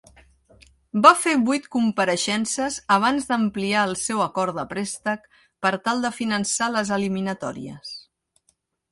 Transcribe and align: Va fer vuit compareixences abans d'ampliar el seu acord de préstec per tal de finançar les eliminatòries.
Va 1.05 1.09
fer 1.23 1.33
vuit 1.49 1.65
compareixences 1.73 2.77
abans 2.95 3.27
d'ampliar 3.31 3.83
el 3.89 3.93
seu 4.03 4.23
acord 4.25 4.57
de 4.61 4.63
préstec 4.71 5.27
per 5.65 5.73
tal 5.89 6.01
de 6.07 6.11
finançar 6.21 6.71
les 6.77 6.91
eliminatòries. 6.97 7.93